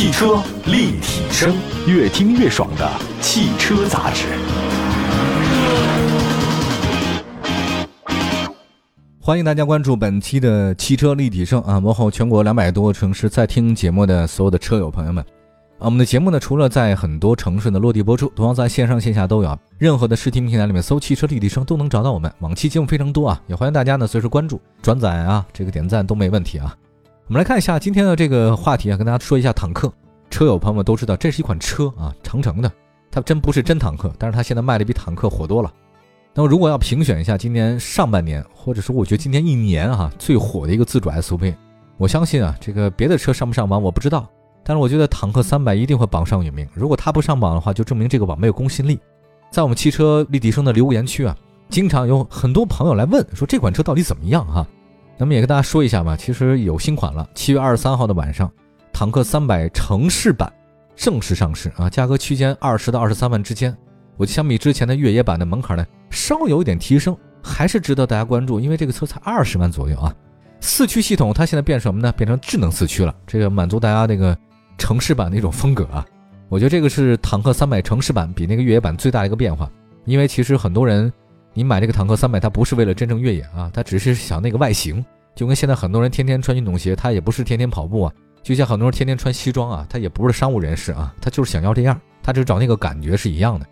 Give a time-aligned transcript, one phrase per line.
[0.00, 1.54] 汽车立体声，
[1.86, 4.24] 越听越爽的汽车杂志。
[9.20, 11.78] 欢迎大家关注本期的汽车立体声啊！
[11.78, 15.22] 问候全国两百多个城市在听节目的所有的车友朋友们。
[15.78, 19.58] 啊，我们的节目呢，除了在很多城市的落地播出，同样在线上线下都有。
[19.76, 22.32] 任何的视听平台里面搜“汽车立体声”都能找到我们。
[22.38, 26.74] 往期节目非常多啊，也欢迎大家呢随时关注、转载啊，这个点赞都没问题啊。
[27.26, 29.92] 我们来看一下今天的这个话题啊，跟大家说一下坦克。
[30.30, 32.72] 车友朋友们都知道，这是一款车啊，长城的，
[33.10, 35.70] 它真不是真坦克，但是它现在卖的比坦克火多了。
[36.32, 41.54] 那么如果要评选一下今年上半年，或者说我觉得今年一年啊最火的一个自主 SUV，
[41.98, 44.26] 我相信啊，这个别的车上不上榜我不知道。
[44.62, 46.68] 但是我觉得坦克三百一定会榜上有名。
[46.72, 49.00] 如果它不上榜的话，就证明这个榜没有公信力。
[49.50, 51.36] 在我们汽车立体声的留言区啊，
[51.68, 54.64] 经常有很多朋友来问说这款车到底怎么样哈。
[55.18, 57.28] 那么也跟大家说一下吧，其实有新款了。
[57.34, 58.48] 七月二十三号的晚上，
[59.00, 60.52] 坦克三百城市版
[60.94, 63.74] 正式上市啊，价格区间二十到二十三万之间。
[64.18, 70.14] 我相比之前的越野版的门槛呢，稍有一点提升，还是值得大家关注，因为这个车才二十万左右啊。
[70.60, 72.12] 四驱系统它现在变什么呢？
[72.12, 74.36] 变成智能四驱了，这个满足大家那个。
[74.76, 76.04] 城市版的一种风格啊，
[76.50, 79.66] 我觉得这个是坦克三百城市版比那个越野版最大的一个变化。
[80.04, 81.10] 因为其实很多人，
[81.54, 85.02] 你买这个坦克三百，它不是为了真正越野啊，它只是想那个外形，
[85.34, 88.12] 就跟现在很多人天天穿运动鞋，他也不是天天跑步啊，
[88.42, 93.66] 就像很多人天天穿西装啊，他也不是商务人士啊，他就是想要这样，他只找那个感觉是一样的。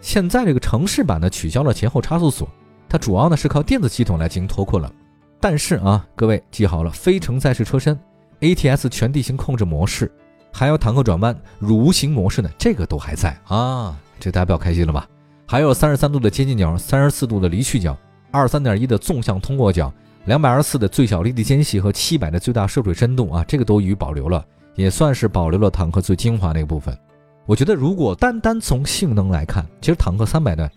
[0.00, 2.48] 现在这个城市版呢，取消了前后差速锁，
[2.88, 4.92] 它主要呢是靠电子系统来进行脱困了。
[5.40, 7.98] 但是啊，各位记好了，非承载式车身
[8.40, 10.10] ，ATS 全地形控制模式。
[10.52, 15.08] 还有坦克转弯蠕行模式呢，这个都还在啊，这大家不要开心了吧？
[15.46, 17.96] 还有三十三度的接近角，三十四度的离去角，
[18.30, 19.92] 二三点一的纵向通过角，
[20.24, 24.44] 两百二十四的最小离地间隙和七百的最大涉水深度啊，这个都予以保留了，
[24.76, 26.96] 也算是保留了坦克最精华那个部分。
[27.44, 30.68] 我觉得如果单单从性能来看，其实坦克三百呢，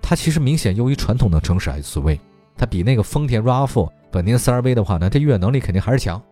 [0.00, 2.18] 它其实明显优于传统的城市 SUV，
[2.56, 6.22] 它比那个丰田 RAV4、本田 CR-V 的话呢，它越野能力肯定还是强。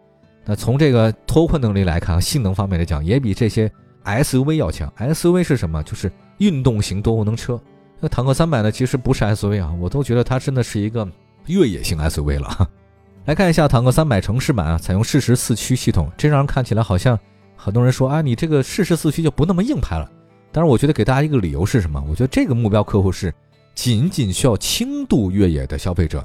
[0.45, 3.71] 那从这个脱困能力来看，性能方面来讲，也比这些
[4.05, 4.89] SUV 要强。
[4.97, 5.83] SUV 是什么？
[5.83, 7.61] 就是运动型多功能车。
[7.99, 8.71] 那坦克三百呢？
[8.71, 11.07] 其实不是 SUV 啊，我都觉得它真的是一个
[11.51, 12.71] 越野型 SUV 了。
[13.27, 17.19] 来看一下坦克三百城市版啊，采用适时四驱系统，这让人看起来好像
[17.55, 20.11] 很多人说啊，你这个适时四驱就不那么硬派了。
[20.51, 22.03] 但是我觉得给大家一个理由是什么？
[22.09, 23.33] 我觉得这个目标客户是
[23.75, 26.25] 仅仅需要轻度越野的消费者。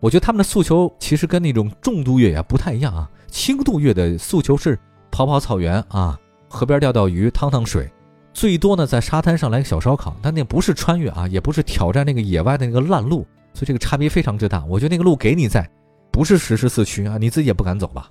[0.00, 3.08] 我觉得他们的诉求其实跟那种重度越野不太一样啊。
[3.28, 4.78] 轻度越野的诉求是
[5.10, 6.18] 跑跑草原啊，
[6.48, 7.90] 河边钓钓鱼、趟趟水，
[8.34, 10.14] 最多呢在沙滩上来个小烧烤。
[10.20, 14.64] 但那不是穿越啊，也不是挑战那个野外的那个烂路，所以这个差别非常之大。
[14.64, 15.68] 我觉得那个路给你在，
[16.10, 18.10] 不是实时四驱啊，你自己也不敢走吧？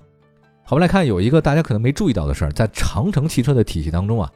[0.64, 4.30] 好，我们来看有一个大家可能没注意到的事儿，在长城汽车的体系当中啊，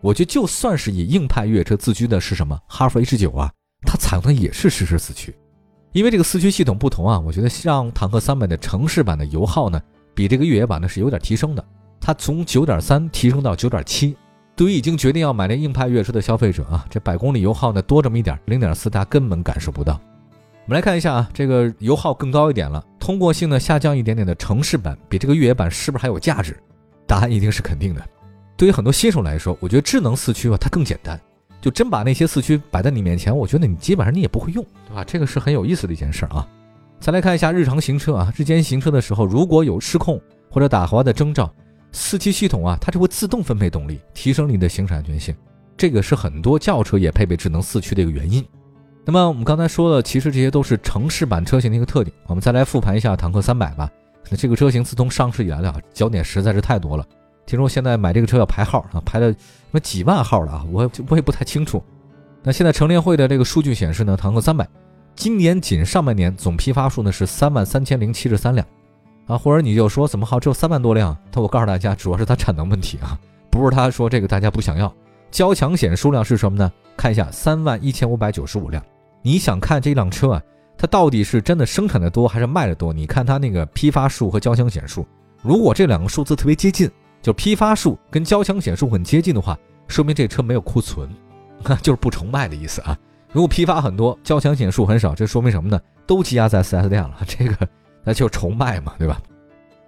[0.00, 3.50] 我觉得就算是以硬派越野车自居的是什么哈弗 H 九啊，
[3.86, 5.34] 它采用的也是实时四驱。
[5.92, 9.80] 因为这个四驱系统不同啊，我觉得像坦克三百的城市版的油耗呢，
[10.14, 11.64] 比这个越野版呢是有点提升的。
[12.00, 14.16] 它从九点三提升到九点七，
[14.54, 19.98] 对于已经决定要买那硬派越野车的消费者啊，这百公里油耗呢多这么一点，零点四，大家根本感受不到。
[20.68, 26.54] 我们来看一下啊，这个油耗更高一点了，通过性呢下降一点点的城市版，比这个越野版是不是还有价值？
[27.06, 28.06] 答案一定是肯定的。
[28.54, 31.18] 对于很多新手来说，我觉得智能四驱啊，它更简单。
[31.62, 35.02] 就真把那些四驱摆在你面前，我觉得你基本上你也不会用，对吧？
[35.04, 36.46] 这个是很有意思的一件事啊。
[37.00, 40.20] 再来看一下日常行车啊，日间行车的时候，如果有失控
[40.50, 41.50] 或者打滑的征兆，
[41.92, 45.34] 四驱系统啊，它就会自动分配动力，提升你的行驶安全性。
[45.78, 48.44] 这个是很多轿车也配备智能四驱的一个原因。
[49.04, 52.14] 那么我们刚才说了，其实这些都是城市版车型的一个特点。
[52.26, 53.90] 我们再来复盘一下坦克三百吧。
[54.30, 57.04] 那这个车型自从上市以来的焦点实在是太多了。
[57.46, 59.38] 听说现在买这个车要排号啊，排了什
[59.70, 61.82] 么几万号了啊，我我也不太清楚。
[62.42, 64.68] 那现在乘联会的这个数据显示呢，坦克三百
[65.16, 68.66] 今年仅上半年总批发数呢是三万三千零七十三辆
[69.26, 71.16] 啊，或者你就说怎么好只有三万多辆？
[71.30, 73.18] 但我告诉大家，主要是它产能问题啊，
[73.50, 74.94] 不是他说这个大家不想要。
[75.30, 76.70] 交强险数量是什么呢？
[76.96, 78.82] 看一下三万一千五百九十五辆。
[79.28, 80.42] 你想看这辆车啊，
[80.78, 82.94] 它到底是真的生产的多还是卖的多？
[82.94, 85.06] 你看它那个批发数和交强险数，
[85.42, 86.90] 如果这两个数字特别接近。
[87.20, 89.58] 就批发数跟交强险数很接近的话，
[89.88, 91.06] 说明这车没有库存，
[91.82, 92.96] 就是不重卖的意思啊。
[93.32, 95.78] 如果批发很多，交强险数很少，这说明什么呢？
[96.06, 97.68] 都积压在 4S 店了，这个
[98.04, 99.20] 那就重卖嘛，对吧？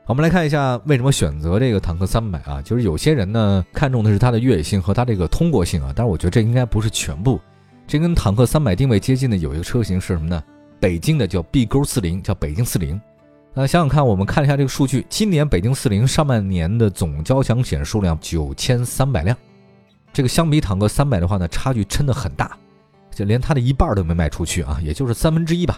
[0.07, 2.61] 我们来看一下为什么选择这个坦克三百啊？
[2.61, 7.41] 就是有些人呢看重的是它的越野性和它这个通过性啊，但是我觉得这应该不是全部。
[7.91, 10.41] 这跟坦克三百定位接近的有一个车型是什么呢？
[10.79, 13.01] 北京的叫 B 勾四零，叫北京四零。
[13.53, 19.37] 那想想看，我们看一下这个数据，今年北京四零上半年的总交强险数量九千三百辆，
[20.13, 22.57] 这个相比坦克三百的话呢，差距真的很大，
[23.13, 25.77] 就连它的一半都没卖出去啊，也就是三分之一吧。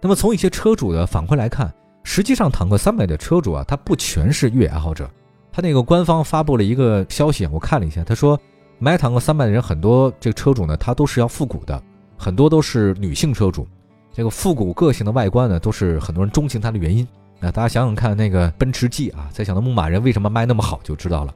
[0.00, 1.72] 那么从一些车主的反馈来看，
[2.02, 5.08] 实际上坦克三百的车主啊，他不全是越野爱好者，
[5.52, 8.36] 他那个官方发布了一个消息，我看了一下，他说
[8.78, 11.80] 买坦克三百的人很多，这个车主呢，他都是要复古的，
[12.18, 13.66] 很多都是女性车主。
[14.12, 17.06] 这个复古个性的外观呢，都是很多人钟情它的原因。
[17.40, 21.34] 那大家想想看，那个奔驰 G 啊，再想到牧马人为什么卖那么好，就知道了。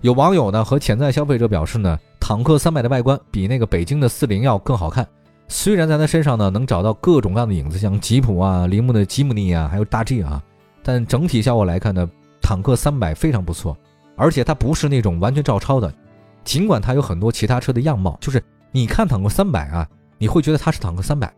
[0.00, 5.06] 有网友呢和潜在消费者表示呢，坦克三百的外观比那个北京的四零要更好看。
[5.48, 10.42] 虽然在它身上呢能找到各种各样的影子，像吉普啊、铃木的吉姆尼啊，还有大 G 啊，
[10.82, 12.08] 但整体效果来看呢，
[12.40, 13.76] 坦克三百非常不错。
[14.16, 15.92] 而且它不是那种完全照抄的，
[16.46, 21.30] 尽管它有很多其他车的样貌，就是你看坦克三百啊，你会觉得它是坦克三百。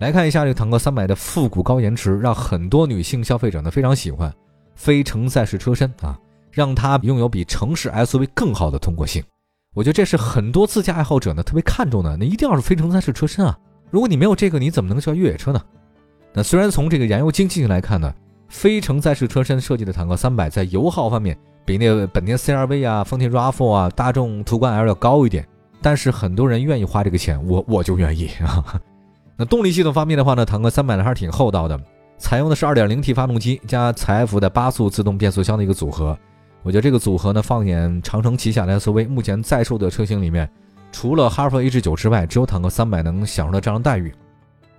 [0.00, 4.30] 来看一下这个坦克三百的复古高颜值，让很多女性消费者呢非常喜欢。
[4.74, 6.18] 非承载式车身啊，
[6.50, 9.22] 让它拥有比城市 SUV 更好的通过性。
[9.72, 12.16] 我觉得这是很多自驾爱好者呢特别看重的。
[12.16, 13.56] 那一定要是非承载式车身啊！
[13.90, 15.62] 如果你没有这个，你怎么能叫越野车呢？
[16.32, 18.12] 那虽然从这个燃油经济性来看呢，
[18.48, 25.46] 非承载式车身设计的坦克三百在油耗方面比那个本田 CR-V 啊、丰田 RAV4 啊、大众途观 L 要高一点，
[25.80, 28.80] 但是很多人愿意花这个钱，我我就愿意啊。
[29.36, 31.80] 那动力系统方面的话呢，坦克三百呢还是挺厚道的，
[32.18, 36.16] 采用的是 2.0T 发动机加采埃孚的八速自动变速箱的一个组合。
[36.62, 40.48] 我觉得这个组合呢，放眼长城旗下的 SUV，目前在售的车型里面，
[40.92, 44.14] 除了哈弗 H 九之外，只有坦克三百能享受到这样的待遇。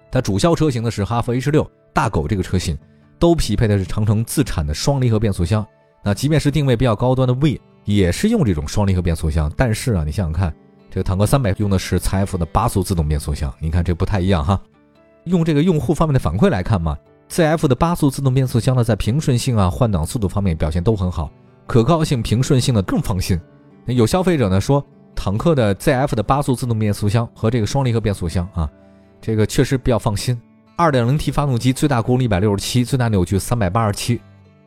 [0.09, 2.77] 它主销车型的是哈弗 H 六大狗这个车型，
[3.19, 5.65] 都匹配的是长城自产的双离合变速箱。
[6.05, 9.51] 那即便是定位比较高端的 V，也是用这种双离合变速箱。
[9.57, 10.53] 但是啊，你想想看。
[10.91, 14.57] 这个坦克三百用的是采埃孚的八速自动变速箱，你看这不太一样哈。
[15.25, 16.95] 用这个用户方面的反馈来看嘛
[17.29, 21.29] ，ZF 的八速自动变速箱呢，在平顺性啊、换挡速度方面表现都很好，
[21.67, 23.37] 可靠性、平顺性呢更放心。
[23.87, 24.81] 有消费者呢说，
[25.13, 28.69] 坦克的 ZF 的八速自动变速箱和这个双离合变速箱啊，
[29.19, 30.39] 这个确实比较放心。
[30.77, 34.19] 2.0T 发动机最大功率167，最大扭矩387。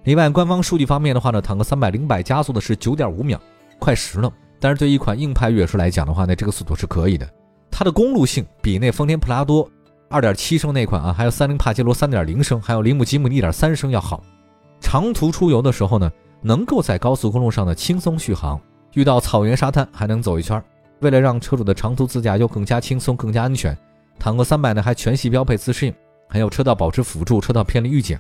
[0.09, 3.39] 另外，官方数据方面的话呢，坦克三百零百加速的是9.5秒，
[3.79, 4.33] 快十了。
[4.59, 7.29] 但是对一款硬派越野车来讲的话呢，这个速度是可以的。
[7.71, 9.69] 它的公路性比那丰田普拉多
[10.09, 14.25] 2.7升那款啊，还有三菱帕杰罗3.0升，还有铃木吉姆1.3升要好。
[14.81, 18.59] 长途出游的时候呢，能够在高速公路上呢轻松续航，
[18.95, 20.59] 遇到草原沙滩还能走一圈。
[21.01, 23.77] 为了让车主的长途自驾游更加轻松、更加安全，
[24.19, 25.95] 坦克300呢还全系标配自适应，
[26.31, 28.19] 还有车道保持辅助、车道偏离预警。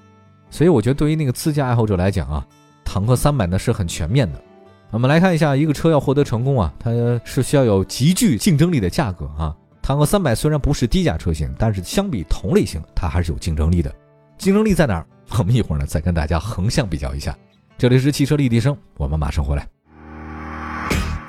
[0.50, 2.46] 所以我觉得对于那个自驾爱好者来讲啊，
[2.84, 4.42] 坦克300呢是很全面的。
[4.90, 6.90] 我们来看一下，一个车要获得成功啊，它
[7.24, 9.54] 是需要有极具竞争力的价格啊。
[9.82, 13.94] 坦克三百虽然不是低价车型，但是相比同类型，它还是有竞争力的。
[14.38, 15.06] 竞争力在哪儿？
[15.38, 17.36] 我们一会儿呢再跟大家横向比较一下。
[17.76, 19.68] 这里是汽车立体声，我们马上回来。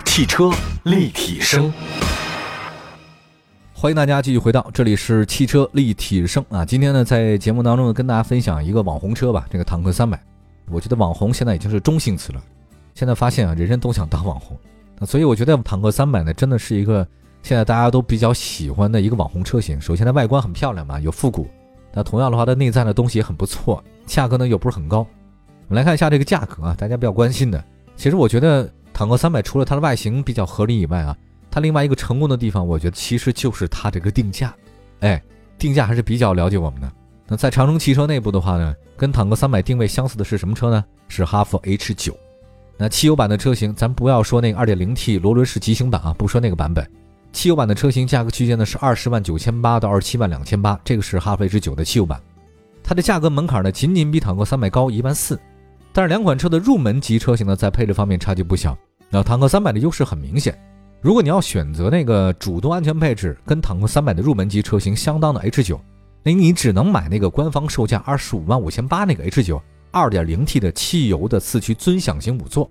[0.05, 0.49] 汽车
[0.83, 1.71] 立体声，
[3.81, 6.65] 欢迎大家继续回到这里是汽车立体声啊。
[6.65, 10.21] 今天呢，在节目当中呢，跟大家分享一个网红车吧，这个坦克三百。
[10.69, 12.43] 我觉得网红现在已经是中性词了。
[12.93, 14.57] 现在发现啊，人人都想当网红，
[14.99, 17.07] 那所以我觉得坦克三百呢，真的是一个
[17.41, 19.79] 现在大家都比较喜欢的一个网红车型。
[19.79, 21.47] 首先它外观很漂亮嘛，有复古，
[21.93, 25.07] 那同样的话，它内在的东西也很不错，价格呢又不是很高。
[25.69, 27.63] 我们来看一下这个价格啊，大家比较关心的。
[27.95, 31.15] 其实我觉得坦克三百除了它的外形比较合理以外啊，
[31.51, 34.53] 它另外一个成功的地方，我觉得其实就是它这个定价，
[34.99, 35.21] 哎，
[35.57, 36.91] 定价还是比较了解我们的。
[37.27, 40.83] 那在长城汽车内部的话呢，跟坦克三百定位相似的是什么车呢？
[41.07, 42.17] 是哈弗 H 九。
[42.77, 46.89] 那汽油版的车型，咱不要说那个 2.0T 螺伦式极星版啊，不说那个版本。
[47.31, 52.19] 汽油版的车型价格区间呢是二十万九千八到二十七万两千八，这个是哈弗 H 九的汽油版。
[52.81, 55.39] 它的价格门槛呢仅仅比坦克三百高一万四，
[55.93, 58.75] 但是两款车的入门级车型呢在配置方面差距不小。
[59.09, 60.57] 那坦克三百的优势很明显，
[61.01, 65.79] 如果你要选择那个主动安全配置跟坦克三百的入门级车型相当的 H 九，
[66.23, 69.61] 那你只能买那个官方售价二十五万五千八那个 H 九。
[69.91, 72.69] 二点零 T 的汽油的四驱尊享型五座，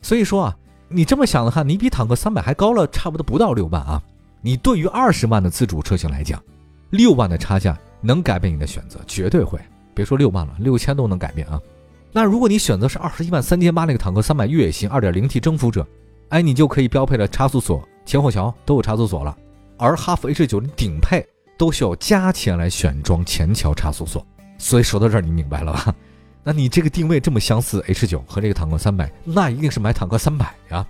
[0.00, 0.56] 所以说啊，
[0.88, 4.02] 你这么想的话，你比坦克三百还高了，差不多不到六万啊。
[4.40, 6.42] 你对于二十万的自主车型来讲，
[6.88, 9.60] 六万的差价能改变你的选择，绝对会。
[9.92, 11.60] 别说六万了，六千都能改变啊。
[12.12, 15.86] 那如果你选择是二十一万三千八那个坦克三百越野型二点零 T 征服者，
[16.30, 19.36] 哎，你就可以标配了差速锁，前后桥都有差速锁了。
[19.78, 24.26] 而哈弗 H 九的顶配都需要加钱来选装前桥差速锁。
[24.58, 25.94] 所以说到这儿，你明白了吧？
[26.44, 30.86] 那你这个定位这么相似，H 九和这个坦克三百，那一定是买坦克三百呀。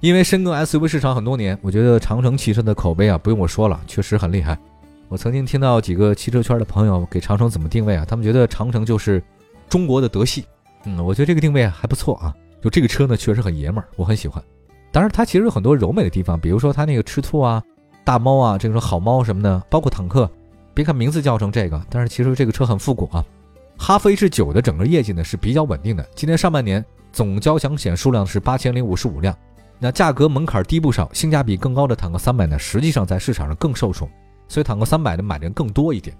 [0.00, 4.56] 因为深耕 SUV 市场很多年，我觉得长城汽车的口碑啊，不用我说了，确实很厉害。
[5.08, 8.04] 我曾经听到几个汽车圈的朋友给长城怎么定位啊？
[8.06, 9.22] 他们觉得长城就是
[9.68, 10.44] 中国的德系。
[10.84, 12.34] 嗯，我觉得这个定位还不错啊。
[12.60, 14.42] 就这个车呢，确实很爷们儿，我很喜欢。
[14.90, 17.62] 当然，它其实有很多柔美的地方，比如说它那个吃兔啊、
[18.04, 20.28] 大猫啊，这种好猫什么的，包括坦克。
[20.74, 23.24] 别看名字叫成这个，但是其实这个车很复古啊。
[23.76, 29.36] 哈弗 H 九的整个业绩呢是比较稳定的，今年上半年总交强险数量是八千零五十五辆，
[29.78, 34.08] 那价格门槛低不少，性价比更高的坦克三百呢，实际上在市场上更受宠，
[34.48, 36.16] 所以坦克三百的买的人更多一点。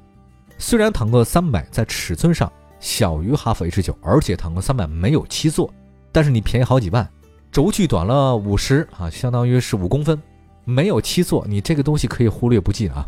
[0.57, 5.73] 虽然坦克三百在尺寸上小于哈弗 H 九，而且坦克三百没有七座，
[6.13, 7.09] 但是你便宜好几万，
[7.51, 10.21] 轴距短了五十啊，相当于是五公分，
[10.65, 13.07] 没有七座，你这个东西可以忽略不计啊。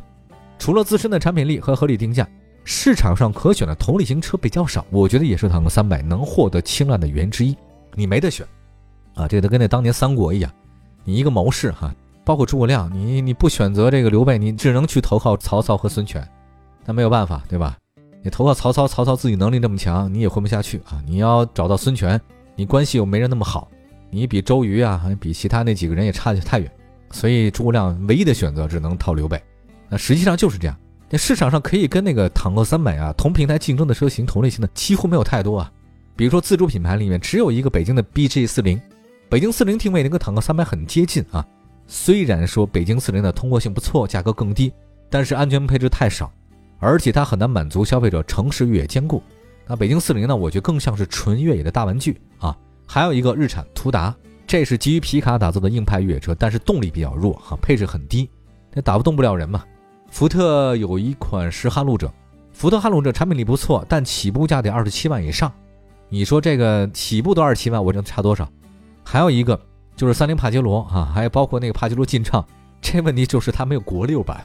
[0.58, 2.28] 除了自身的产品力和合理定价，
[2.64, 7.56] 市场上可选的同类型车比较少，我觉得也是坦克三百能获得青睐的原因之一。
[7.94, 8.46] 你没得选，
[9.14, 10.50] 啊，这个跟那当年三国一样，
[11.04, 16.26] 你一个谋士哈，包括诸葛亮，你你不选择这个刘备，你只能去投靠曹操和孙权，
[16.84, 17.76] 那没有办法，对吧？
[18.22, 21.02] 你投靠曹操，曹操自己能力这么强，你也混不下去啊。
[21.06, 22.20] 你要找到孙权，
[22.56, 23.70] 你关系又没人那么好，
[24.10, 26.70] 你比周瑜啊，比其他那几个人也差距太远，
[27.10, 29.42] 所以诸葛亮唯一的选择只能投刘备。
[29.88, 30.76] 那实际上就是这样，
[31.08, 35.72] 那市场上可以跟那个坦克三百啊同平台竞争的车型同类型的几乎没有太多啊。
[36.14, 38.80] 比如说自主品牌里面只有一个北京的 BJ 四零，
[39.28, 41.44] 北京四零定位跟坦克三百很接近啊。
[41.86, 44.72] 虽然说北京四零的通过性不错，价格更低，
[45.08, 46.30] 但是安全配置太少，
[46.78, 49.22] 而且它很难满足消费者城市越野兼顾。
[49.70, 52.56] 那北京四零呢，我觉得更像是纯越野的大玩具啊。
[52.88, 54.12] 还有一个日产途达，
[54.44, 58.28] 这是基于皮卡打造的硬派越野车，但是动力比较弱哈，配置很低，
[58.74, 59.62] 那打不动不了人嘛。
[60.10, 62.12] 福特有一款是撼路者，
[62.52, 65.52] 福特撼路者产品力不错，但起步价得二十七万以上。
[66.08, 68.50] 你说这个起步都二十七万，我这差多少？
[69.04, 69.56] 还有一个
[69.94, 72.44] 就是三菱帕杰罗啊，还有包括那个帕杰罗劲畅，
[72.82, 74.44] 这问题就是它没有国六版，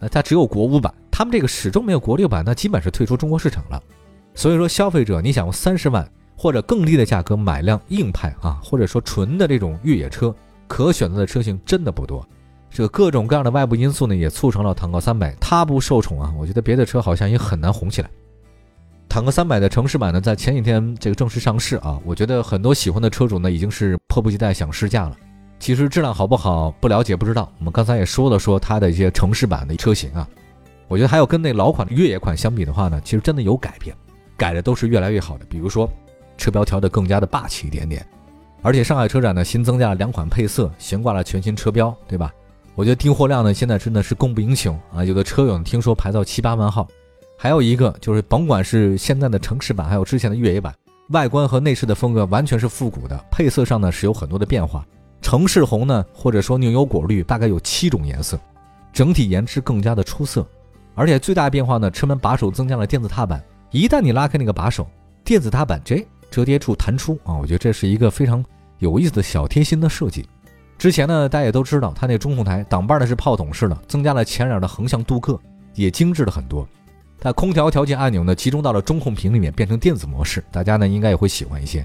[0.00, 3.78] 呃，它只有国五版，他们这个始终没有国六版，那基本是退出中国市场了。
[4.34, 10.34] 所以说，消费者你想用三十万或者更低的价格买辆硬派啊，或者说纯的这种越野车，
[10.66, 12.26] 可选择的车型真的不多。
[12.68, 16.34] 这各种各样的外部因素呢，也促成了坦克三百它不受宠啊。
[16.36, 18.10] 我觉得别的车好像也很难红起来。
[19.08, 25.16] 坦克三百的城市版呢，在前几天这个正式上市啊，我觉得很多喜欢的车主呢，已经是迫不及待想试驾了。
[25.60, 30.28] 其实质量好不好不了解不知道，我们刚才也说了说它的一些城市版的车型啊，
[30.88, 33.94] 我觉得还有跟那老款的越野款相比的话呢，其实真的有改变，
[34.36, 35.44] 改的都是越来越好的。
[35.46, 35.90] 比如说
[36.36, 38.06] 车标调的更加的霸气一点点，
[38.62, 42.32] 而且上海车展呢新增加了两款配色，悬挂了全新车标，对吧？
[42.74, 45.04] 我觉得订货量呢，现在真的是供不应求啊！
[45.04, 46.88] 有的车友听说排到七八万号，
[47.38, 50.74] 还有一个就是，甭管是现在的城市版，还有之前的越野版，
[51.10, 54.84] 外观和内饰的风格完全是复古的，配色上呢是有很多的变化。
[55.22, 58.36] 城市红呢，或者说牛油果绿，大概有七种颜色，
[58.92, 60.44] 整体颜值更加的出色。
[60.96, 63.40] 而且最大变化呢，车门把手增加了电子踏板，
[63.74, 64.88] 一旦你拉开那个把手，
[65.24, 67.34] 电子踏板这折叠处弹出啊！
[67.34, 68.42] 我觉得这是一个非常
[68.78, 70.24] 有意思的小贴心的设计。
[70.78, 75.40] 之前呢，大家也都知道，它那中控台挡把呢是炮筒式的，增加了前脸的横向镀铬，
[75.74, 76.64] 也精致了很多。
[77.18, 81.84] 它空调调节按钮呢，集中到了中控屏里面，变成电子模式，大家呢应该也会喜欢一些。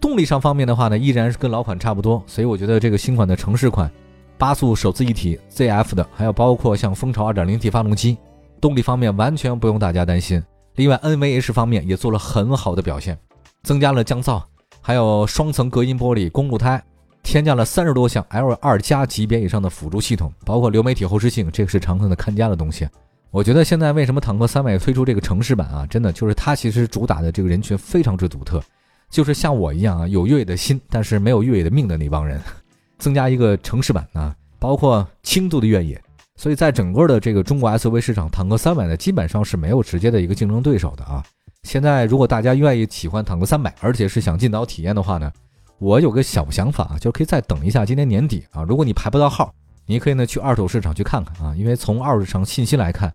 [0.00, 3.90] 动力上方面的话呢，依然是跟老款差不多，所以我觉得这个新款的城市款，
[4.38, 8.16] 八速手自一体 ZF 的，还有包括像蜂巢 2.0T 发动机，
[8.60, 10.40] 动力方面完全不用大家担心。
[10.76, 13.18] 另外 NVH 方面也做了很好的表现，
[13.62, 14.42] 增加了降噪，
[14.80, 16.82] 还有双层隔音玻璃，公路胎。
[17.22, 22.88] 添加了三十多项 L 二加级别以上的辅助系统，包括流媒体后视镜，这个是长城的看家的东西。
[23.32, 28.62] 我觉得现在为什么坦克三百推出这个城市版啊，真的就是它其实主打的这个人群非常之独特，
[29.10, 32.40] 就是像我一样啊，有越野的心，但是没有越野的命的那帮人。
[32.96, 36.00] 增加一个城市版啊，包括轻度的越野，
[36.36, 41.24] 所以在整个的这个中国 SUV 市场，坦克三百呢基本上是没有直接的一个竞争对手的啊。
[41.62, 45.32] 现在如果大家愿意喜欢坦克三百，而且是想尽早体验的话呢？
[45.78, 48.62] 我有个小想法啊，就可以再等一下今年年底啊。
[48.62, 49.52] 如果你排不到号，
[49.84, 51.54] 你可以呢去二手市场去看看啊。
[51.54, 53.12] 因为从二手市场信息来看，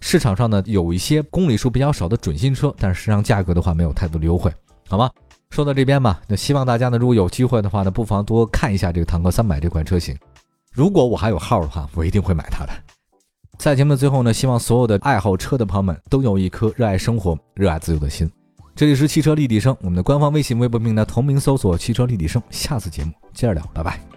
[0.00, 4.52] 市场上呢有一些公里数比较少的准新车，但是实际上价格的话没有太多的优惠，
[4.88, 5.10] 好吗？
[5.50, 10.16] 说到这边吧，那希望大家呢如果有机会的话呢，不妨多看一下这个坦克三百这款车型。
[10.74, 12.72] 如果我还有号的话，我一定会买它的。
[13.58, 18.28] 在节目的最后呢，希望所有的爱好车的朋友们都有一颗热爱生活、热爱自由的心。
[18.74, 22.42] 这里是汽车立体声，我们的官方微信、微博平台同名搜索“汽车立体声”。
[22.50, 24.13] 下次节目接着聊，拜拜。